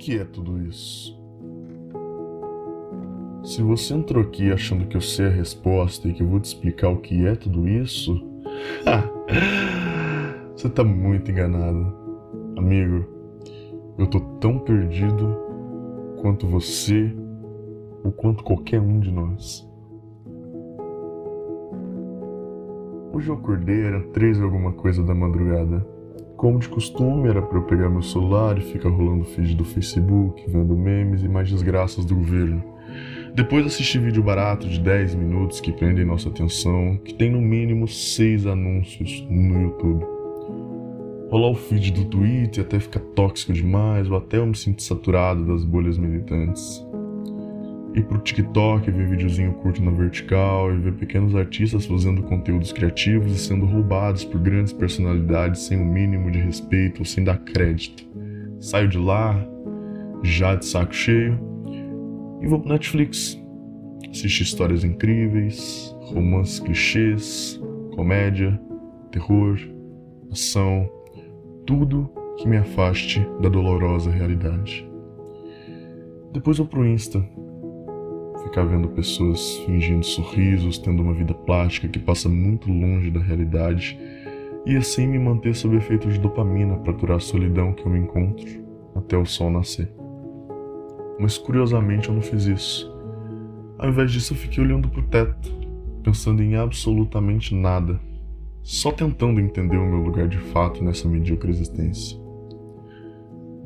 que 0.00 0.18
é 0.18 0.24
tudo 0.24 0.58
isso? 0.62 1.14
Se 3.44 3.62
você 3.62 3.92
entrou 3.92 4.22
aqui 4.22 4.50
achando 4.50 4.86
que 4.86 4.96
eu 4.96 5.00
sei 5.00 5.26
a 5.26 5.30
resposta 5.30 6.08
e 6.08 6.14
que 6.14 6.22
eu 6.22 6.26
vou 6.26 6.40
te 6.40 6.46
explicar 6.46 6.88
o 6.88 6.96
que 6.96 7.26
é 7.26 7.34
tudo 7.34 7.68
isso, 7.68 8.18
você 10.56 10.70
tá 10.70 10.82
muito 10.82 11.30
enganado. 11.30 11.94
Amigo, 12.56 13.04
eu 13.98 14.06
tô 14.06 14.20
tão 14.40 14.58
perdido 14.58 15.36
quanto 16.22 16.46
você 16.46 17.14
ou 18.02 18.10
quanto 18.10 18.42
qualquer 18.42 18.80
um 18.80 19.00
de 19.00 19.10
nós. 19.10 19.68
Hoje 23.12 23.28
eu 23.28 23.34
acordei, 23.34 23.82
era 23.82 24.00
três 24.12 24.40
alguma 24.40 24.72
coisa 24.72 25.02
da 25.02 25.14
madrugada. 25.14 25.86
Como 26.40 26.58
de 26.58 26.70
costume, 26.70 27.28
era 27.28 27.42
para 27.42 27.58
eu 27.58 27.64
pegar 27.64 27.90
meu 27.90 28.00
celular 28.00 28.56
e 28.56 28.62
ficar 28.62 28.88
rolando 28.88 29.26
feed 29.26 29.54
do 29.54 29.62
Facebook, 29.62 30.42
vendo 30.48 30.74
memes 30.74 31.22
e 31.22 31.28
mais 31.28 31.50
desgraças 31.50 32.02
do 32.06 32.14
governo. 32.14 32.64
Depois 33.34 33.66
assisti 33.66 33.98
vídeo 33.98 34.22
barato 34.22 34.66
de 34.66 34.80
10 34.80 35.16
minutos 35.16 35.60
que 35.60 35.70
prendem 35.70 36.06
nossa 36.06 36.30
atenção, 36.30 36.98
que 37.04 37.12
tem 37.12 37.30
no 37.30 37.42
mínimo 37.42 37.86
6 37.86 38.46
anúncios 38.46 39.22
no 39.28 39.64
YouTube. 39.64 40.02
Rolar 41.30 41.50
o 41.50 41.54
feed 41.54 41.92
do 41.92 42.06
Twitter 42.06 42.64
até 42.64 42.80
ficar 42.80 43.00
tóxico 43.14 43.52
demais, 43.52 44.10
ou 44.10 44.16
até 44.16 44.38
eu 44.38 44.46
me 44.46 44.56
sinto 44.56 44.82
saturado 44.82 45.44
das 45.44 45.62
bolhas 45.62 45.98
militantes 45.98 46.82
ir 47.94 48.04
pro 48.04 48.18
TikTok, 48.18 48.90
ver 48.90 49.08
videozinho 49.08 49.52
curto 49.54 49.82
na 49.82 49.90
vertical 49.90 50.72
e 50.72 50.78
ver 50.78 50.94
pequenos 50.94 51.34
artistas 51.34 51.86
fazendo 51.86 52.22
conteúdos 52.22 52.72
criativos 52.72 53.32
e 53.32 53.38
sendo 53.38 53.66
roubados 53.66 54.24
por 54.24 54.40
grandes 54.40 54.72
personalidades 54.72 55.62
sem 55.62 55.80
o 55.80 55.84
mínimo 55.84 56.30
de 56.30 56.38
respeito 56.38 57.00
ou 57.00 57.04
sem 57.04 57.24
dar 57.24 57.38
crédito. 57.38 58.04
Saio 58.60 58.88
de 58.88 58.98
lá, 58.98 59.36
já 60.22 60.54
de 60.54 60.66
saco 60.66 60.94
cheio, 60.94 61.38
e 62.40 62.46
vou 62.46 62.60
pro 62.60 62.70
Netflix. 62.70 63.38
Assistir 64.10 64.42
histórias 64.42 64.84
incríveis, 64.84 65.94
romances 66.00 66.58
clichês, 66.60 67.60
comédia, 67.94 68.60
terror, 69.10 69.58
ação, 70.30 70.88
tudo 71.66 72.10
que 72.36 72.48
me 72.48 72.56
afaste 72.56 73.20
da 73.40 73.48
dolorosa 73.48 74.10
realidade. 74.10 74.88
Depois 76.32 76.58
vou 76.58 76.66
pro 76.66 76.86
Insta, 76.86 77.24
ficar 78.44 78.64
vendo 78.64 78.88
pessoas 78.88 79.58
fingindo 79.66 80.04
sorrisos, 80.04 80.78
tendo 80.78 81.02
uma 81.02 81.14
vida 81.14 81.34
plástica 81.34 81.88
que 81.88 81.98
passa 81.98 82.28
muito 82.28 82.70
longe 82.70 83.10
da 83.10 83.20
realidade, 83.20 83.98
e 84.66 84.76
assim 84.76 85.06
me 85.06 85.18
manter 85.18 85.54
sob 85.54 85.76
efeito 85.76 86.08
de 86.08 86.18
dopamina 86.18 86.76
para 86.76 86.92
aturar 86.92 87.16
a 87.16 87.20
solidão 87.20 87.72
que 87.72 87.84
eu 87.84 87.90
me 87.90 87.98
encontro 87.98 88.46
até 88.94 89.16
o 89.16 89.24
sol 89.24 89.50
nascer. 89.50 89.90
Mas 91.18 91.38
curiosamente 91.38 92.08
eu 92.08 92.14
não 92.14 92.22
fiz 92.22 92.46
isso. 92.46 92.90
Ao 93.78 93.88
invés 93.88 94.12
disso, 94.12 94.34
eu 94.34 94.36
fiquei 94.36 94.62
olhando 94.62 94.88
para 94.88 95.00
o 95.00 95.04
teto, 95.04 95.50
pensando 96.02 96.42
em 96.42 96.56
absolutamente 96.56 97.54
nada, 97.54 97.98
só 98.62 98.92
tentando 98.92 99.40
entender 99.40 99.78
o 99.78 99.86
meu 99.86 100.00
lugar 100.00 100.28
de 100.28 100.38
fato 100.38 100.84
nessa 100.84 101.08
medíocre 101.08 101.50
existência. 101.50 102.18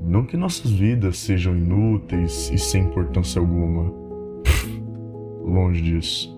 Não 0.06 0.25
que 0.25 0.36
nossas 0.36 0.70
vidas 0.70 1.16
sejam 1.19 1.56
inúteis 1.56 2.50
e 2.53 2.59
sem 2.59 2.84
importância 2.84 3.41
alguma 3.41 4.03
longe 5.45 5.83
disso. 5.83 6.34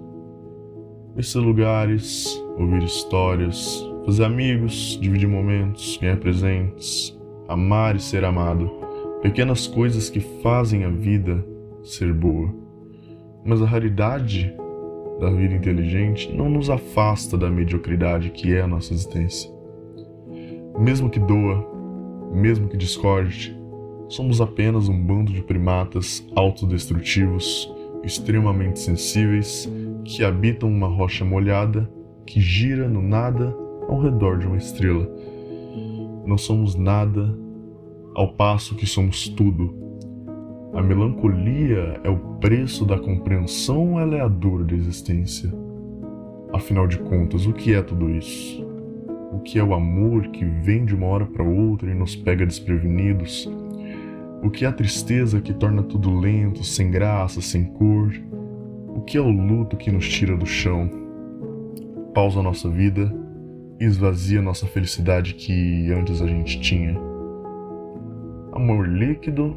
Conhecer 1.12 1.38
lugares, 1.38 2.26
ouvir 2.58 2.82
histórias, 2.82 3.82
fazer 4.04 4.24
amigos, 4.24 4.98
dividir 5.00 5.28
momentos, 5.28 5.96
ganhar 5.96 6.18
presentes, 6.18 7.16
amar 7.48 7.96
e 7.96 8.00
ser 8.00 8.24
amado. 8.24 8.70
Pequenas 9.22 9.66
coisas 9.66 10.10
que 10.10 10.20
fazem 10.20 10.84
a 10.84 10.90
vida 10.90 11.44
ser 11.82 12.12
boa. 12.12 12.52
Mas 13.44 13.62
a 13.62 13.66
raridade 13.66 14.54
da 15.20 15.30
vida 15.30 15.54
inteligente 15.54 16.30
não 16.32 16.50
nos 16.50 16.68
afasta 16.68 17.38
da 17.38 17.48
mediocridade 17.48 18.30
que 18.30 18.54
é 18.54 18.60
a 18.60 18.66
nossa 18.66 18.92
existência. 18.92 19.50
Mesmo 20.78 21.08
que 21.08 21.18
doa, 21.18 21.66
mesmo 22.32 22.68
que 22.68 22.76
discorde, 22.76 23.56
somos 24.08 24.40
apenas 24.40 24.88
um 24.88 25.00
bando 25.00 25.32
de 25.32 25.42
primatas 25.42 26.26
autodestrutivos 26.36 27.74
extremamente 28.06 28.78
sensíveis 28.78 29.70
que 30.04 30.22
habitam 30.22 30.68
uma 30.68 30.86
rocha 30.86 31.24
molhada 31.24 31.90
que 32.24 32.40
gira 32.40 32.88
no 32.88 33.02
nada 33.02 33.54
ao 33.88 34.00
redor 34.00 34.38
de 34.38 34.46
uma 34.46 34.56
estrela. 34.56 35.08
Não 36.24 36.38
somos 36.38 36.74
nada, 36.74 37.36
ao 38.14 38.32
passo 38.32 38.74
que 38.74 38.86
somos 38.86 39.28
tudo. 39.28 39.74
A 40.72 40.82
melancolia 40.82 42.00
é 42.02 42.08
o 42.08 42.18
preço 42.40 42.84
da 42.84 42.98
compreensão 42.98 43.98
ela 43.98 44.16
é 44.16 44.20
a 44.20 44.28
dor 44.28 44.64
da 44.64 44.74
existência? 44.74 45.52
Afinal 46.52 46.86
de 46.86 46.98
contas, 46.98 47.46
o 47.46 47.52
que 47.52 47.74
é 47.74 47.82
tudo 47.82 48.10
isso? 48.10 48.64
O 49.32 49.40
que 49.40 49.58
é 49.58 49.64
o 49.64 49.74
amor 49.74 50.28
que 50.28 50.44
vem 50.44 50.84
de 50.84 50.94
uma 50.94 51.06
hora 51.06 51.26
para 51.26 51.44
outra 51.44 51.90
e 51.90 51.94
nos 51.94 52.14
pega 52.14 52.46
desprevenidos? 52.46 53.50
O 54.46 54.50
que 54.50 54.64
é 54.64 54.68
a 54.68 54.72
tristeza 54.72 55.40
que 55.40 55.52
torna 55.52 55.82
tudo 55.82 56.20
lento, 56.20 56.62
sem 56.62 56.88
graça, 56.88 57.40
sem 57.40 57.64
cor? 57.64 58.12
O 58.94 59.00
que 59.00 59.18
é 59.18 59.20
o 59.20 59.28
luto 59.28 59.76
que 59.76 59.90
nos 59.90 60.08
tira 60.08 60.36
do 60.36 60.46
chão? 60.46 60.88
Pausa 62.14 62.40
nossa 62.40 62.70
vida 62.70 63.12
esvazia 63.80 64.40
nossa 64.40 64.64
felicidade 64.64 65.34
que 65.34 65.90
antes 65.90 66.22
a 66.22 66.28
gente 66.28 66.60
tinha. 66.60 66.96
Amor 68.52 68.88
líquido, 68.88 69.56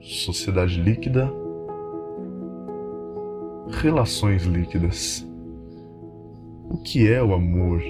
sociedade 0.00 0.80
líquida, 0.80 1.30
relações 3.68 4.44
líquidas. 4.44 5.28
O 6.70 6.78
que 6.78 7.06
é 7.06 7.22
o 7.22 7.34
amor? 7.34 7.82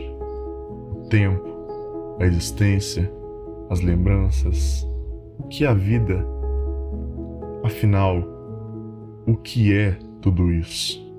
O 0.91 1.07
tempo, 1.09 2.19
a 2.19 2.27
existência, 2.27 3.09
as 3.71 3.81
lembranças, 3.81 4.91
que 5.43 5.65
a 5.65 5.75
vida? 5.75 6.25
Afinal, 7.65 8.23
o 9.27 9.37
que 9.37 9.75
é 9.75 9.99
tudo 10.21 10.53
isso? 10.53 11.10